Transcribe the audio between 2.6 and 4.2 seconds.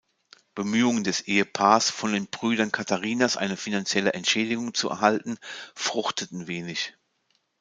Katharinas eine finanzielle